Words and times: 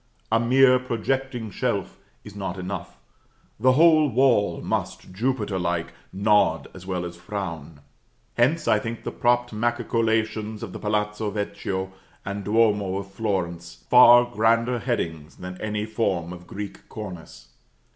A 0.31 0.39
mere 0.39 0.79
projecting 0.79 1.51
shelf 1.51 1.99
is 2.23 2.35
not 2.35 2.57
enough, 2.57 2.97
the 3.59 3.73
whole 3.73 4.07
wall 4.09 4.59
must, 4.59 5.11
Jupiter 5.13 5.59
like, 5.59 5.93
nod 6.11 6.67
as 6.73 6.87
well 6.87 7.05
as 7.05 7.15
frown. 7.17 7.81
Hence, 8.35 8.67
I 8.67 8.79
think 8.79 9.03
the 9.03 9.11
propped 9.11 9.53
machicolations 9.53 10.63
of 10.63 10.73
the 10.73 10.79
Palazzo 10.79 11.29
Vecchio 11.29 11.93
and 12.25 12.43
Duomo 12.43 12.97
of 12.97 13.11
Florence 13.11 13.85
far 13.91 14.25
grander 14.25 14.79
headings 14.79 15.35
than 15.35 15.61
any 15.61 15.85
form 15.85 16.33
of 16.33 16.47
Greek 16.47 16.89
cornice. 16.89 17.49